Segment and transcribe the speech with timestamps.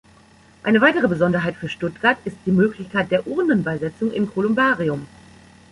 [0.63, 5.05] Eine weitere Besonderheit für Stuttgart ist die Möglichkeit der Urnenbeisetzung im Kolumbarium.